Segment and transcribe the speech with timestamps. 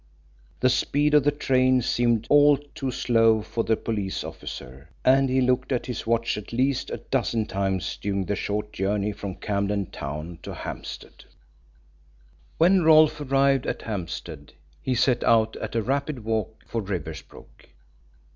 [0.61, 5.41] The speed of the train seemed all too slow for the police officer, and he
[5.41, 9.85] looked at his watch at least a dozen times during the short journey from Camden
[9.91, 11.25] Town to Hampstead.
[12.57, 17.67] When Rolfe arrived at Hampstead he set out at a rapid walk for Riversbrook.